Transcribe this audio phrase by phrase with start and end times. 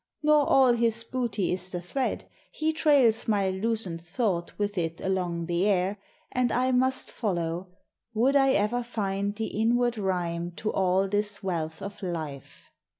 [0.23, 5.45] Nor all his booty is the thread; he trails My loosened thought with it along
[5.45, 5.99] the air,
[6.31, 7.67] And I must follow,
[8.15, 12.71] would I ever find The inward rhyme to all this wealth of life.